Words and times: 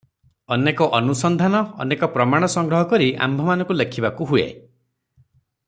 ଅନେକ 0.53 0.85
ଅନୁସନ୍ଧାନ, 0.99 1.59
ଅନେକ 1.85 2.09
ପ୍ରମାଣ 2.15 2.49
ସଂଗ୍ରହ 2.53 2.89
କରି 2.95 3.11
ଆମ୍ଭମାନଙ୍କୁ 3.27 3.77
ଲେଖିବାକୁ 3.83 4.29
ହୁଏ। 4.33 4.49